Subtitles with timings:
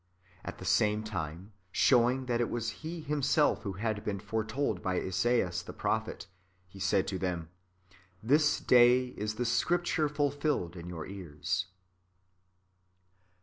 [0.01, 0.03] ^
[0.43, 4.99] At the same time, showing that it was H© Himself who had been foretold by
[4.99, 6.25] Esaias the prophet.
[6.67, 7.49] He said to them:
[7.89, 11.67] ^' This day is this Scripture fulfilled in your ears."